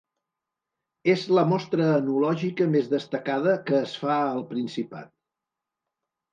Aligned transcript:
És 1.13 1.25
la 1.39 1.43
mostra 1.49 1.89
enològica 1.97 2.67
més 2.77 2.89
destacada 2.95 3.55
que 3.69 3.79
es 3.83 3.95
fa 4.07 4.19
al 4.33 4.45
Principat. 4.57 5.15